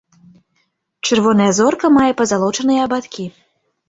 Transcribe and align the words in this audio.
Чырвоная 1.07 1.49
зорка 1.59 1.91
мае 1.97 2.07
пазалочаныя 2.21 2.81
абадкі. 2.89 3.27